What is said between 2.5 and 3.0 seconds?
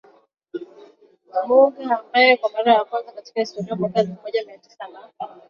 mara ya